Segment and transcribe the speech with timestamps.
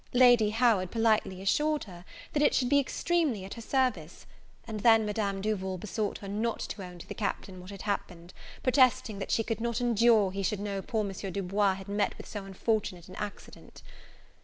[0.13, 4.25] Lady Howard politely assured her, that it should be extremely at her service;
[4.65, 8.33] and then Madame Duval besought her not to own to the Captain what had happened,
[8.63, 11.11] protesting that she could not endure he should know poor M.
[11.31, 13.83] Du Bois had met with so unfortunate an accident.